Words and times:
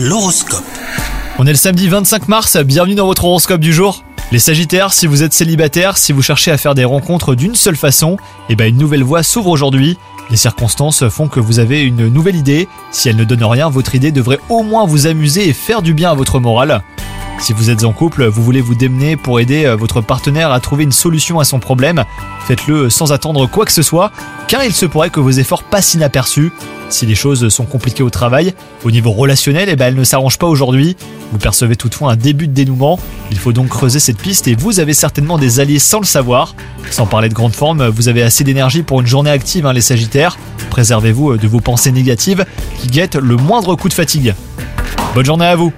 L'horoscope. 0.00 0.62
On 1.40 1.46
est 1.48 1.50
le 1.50 1.56
samedi 1.56 1.88
25 1.88 2.28
mars, 2.28 2.56
bienvenue 2.58 2.94
dans 2.94 3.06
votre 3.06 3.24
horoscope 3.24 3.60
du 3.60 3.72
jour. 3.72 4.04
Les 4.30 4.38
Sagittaires, 4.38 4.92
si 4.92 5.08
vous 5.08 5.24
êtes 5.24 5.32
célibataire, 5.32 5.98
si 5.98 6.12
vous 6.12 6.22
cherchez 6.22 6.52
à 6.52 6.56
faire 6.56 6.76
des 6.76 6.84
rencontres 6.84 7.34
d'une 7.34 7.56
seule 7.56 7.74
façon, 7.74 8.16
eh 8.48 8.54
ben 8.54 8.68
une 8.68 8.78
nouvelle 8.78 9.02
voie 9.02 9.24
s'ouvre 9.24 9.50
aujourd'hui. 9.50 9.98
Les 10.30 10.36
circonstances 10.36 11.08
font 11.08 11.26
que 11.26 11.40
vous 11.40 11.58
avez 11.58 11.82
une 11.82 12.06
nouvelle 12.06 12.36
idée. 12.36 12.68
Si 12.92 13.08
elle 13.08 13.16
ne 13.16 13.24
donne 13.24 13.42
rien, 13.42 13.70
votre 13.70 13.96
idée 13.96 14.12
devrait 14.12 14.38
au 14.48 14.62
moins 14.62 14.86
vous 14.86 15.08
amuser 15.08 15.48
et 15.48 15.52
faire 15.52 15.82
du 15.82 15.94
bien 15.94 16.12
à 16.12 16.14
votre 16.14 16.38
morale. 16.38 16.84
Si 17.40 17.52
vous 17.52 17.68
êtes 17.68 17.82
en 17.82 17.92
couple, 17.92 18.26
vous 18.26 18.44
voulez 18.44 18.60
vous 18.60 18.76
démener 18.76 19.16
pour 19.16 19.40
aider 19.40 19.64
euh, 19.64 19.74
votre 19.74 20.00
partenaire 20.00 20.52
à 20.52 20.60
trouver 20.60 20.84
une 20.84 20.92
solution 20.92 21.40
à 21.40 21.44
son 21.44 21.58
problème, 21.58 22.04
faites-le 22.46 22.88
sans 22.88 23.12
attendre 23.12 23.46
quoi 23.46 23.64
que 23.64 23.72
ce 23.72 23.82
soit, 23.82 24.12
car 24.46 24.64
il 24.64 24.72
se 24.72 24.86
pourrait 24.86 25.10
que 25.10 25.20
vos 25.20 25.30
efforts 25.30 25.64
passent 25.64 25.94
inaperçus. 25.94 26.52
Si 26.90 27.04
les 27.04 27.14
choses 27.14 27.48
sont 27.50 27.64
compliquées 27.64 28.02
au 28.02 28.10
travail, 28.10 28.54
au 28.84 28.90
niveau 28.90 29.12
relationnel, 29.12 29.68
eh 29.68 29.76
ben, 29.76 29.86
elles 29.86 29.94
ne 29.94 30.04
s'arrangent 30.04 30.38
pas 30.38 30.46
aujourd'hui. 30.46 30.96
Vous 31.32 31.38
percevez 31.38 31.76
toutefois 31.76 32.12
un 32.12 32.16
début 32.16 32.48
de 32.48 32.54
dénouement. 32.54 32.98
Il 33.30 33.38
faut 33.38 33.52
donc 33.52 33.68
creuser 33.68 34.00
cette 34.00 34.18
piste 34.18 34.48
et 34.48 34.54
vous 34.54 34.80
avez 34.80 34.94
certainement 34.94 35.36
des 35.36 35.60
alliés 35.60 35.78
sans 35.78 36.00
le 36.00 36.06
savoir. 36.06 36.54
Sans 36.90 37.06
parler 37.06 37.28
de 37.28 37.34
grande 37.34 37.54
forme, 37.54 37.86
vous 37.88 38.08
avez 38.08 38.22
assez 38.22 38.42
d'énergie 38.42 38.82
pour 38.82 39.00
une 39.00 39.06
journée 39.06 39.30
active, 39.30 39.66
hein, 39.66 39.74
les 39.74 39.82
Sagittaires. 39.82 40.38
Préservez-vous 40.70 41.32
euh, 41.32 41.36
de 41.36 41.46
vos 41.46 41.60
pensées 41.60 41.92
négatives 41.92 42.46
qui 42.80 42.88
guettent 42.88 43.16
le 43.16 43.36
moindre 43.36 43.74
coup 43.74 43.88
de 43.88 43.94
fatigue. 43.94 44.34
Bonne 45.14 45.26
journée 45.26 45.46
à 45.46 45.56
vous 45.56 45.72